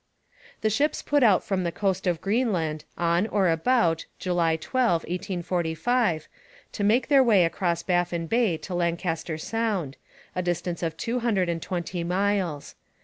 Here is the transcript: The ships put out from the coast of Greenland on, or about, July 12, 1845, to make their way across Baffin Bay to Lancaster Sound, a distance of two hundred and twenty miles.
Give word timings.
The 0.61 0.71
ships 0.71 1.03
put 1.03 1.21
out 1.21 1.43
from 1.43 1.63
the 1.63 1.71
coast 1.71 2.07
of 2.07 2.21
Greenland 2.21 2.85
on, 2.97 3.27
or 3.27 3.49
about, 3.51 4.07
July 4.17 4.55
12, 4.55 5.03
1845, 5.03 6.27
to 6.71 6.83
make 6.83 7.07
their 7.07 7.21
way 7.21 7.45
across 7.45 7.83
Baffin 7.83 8.25
Bay 8.25 8.57
to 8.57 8.73
Lancaster 8.73 9.37
Sound, 9.37 9.97
a 10.35 10.41
distance 10.41 10.81
of 10.81 10.97
two 10.97 11.19
hundred 11.19 11.49
and 11.49 11.61
twenty 11.61 12.03
miles. 12.03 12.73